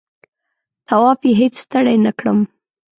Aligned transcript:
طواف 0.87 1.19
یې 1.27 1.31
هېڅ 1.39 1.53
ستړی 1.65 1.97
نه 2.05 2.11
کړم. 2.19 2.39